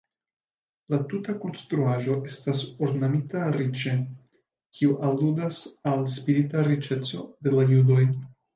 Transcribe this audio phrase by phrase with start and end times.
[0.93, 3.93] La tuta konstruaĵo estas ornamita riĉe,
[4.79, 8.03] kiu aludas al spirita riĉeco de la judoj.